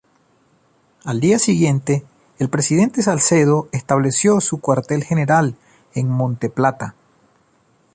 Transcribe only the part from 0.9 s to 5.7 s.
Al día siguiente el Presidente Salcedo estableció su cuartel general